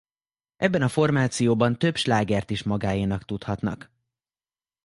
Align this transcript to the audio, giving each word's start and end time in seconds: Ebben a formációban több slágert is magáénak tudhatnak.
Ebben 0.55 0.81
a 0.81 0.87
formációban 0.87 1.77
több 1.77 1.95
slágert 1.95 2.49
is 2.49 2.63
magáénak 2.63 3.23
tudhatnak. 3.25 3.91